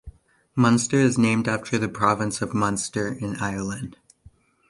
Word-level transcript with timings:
Munster 0.55 0.97
is 0.99 1.19
named 1.19 1.47
after 1.47 1.77
the 1.77 1.87
province 1.87 2.41
of 2.41 2.55
Munster, 2.55 3.13
in 3.13 3.35
Ireland. 3.35 3.97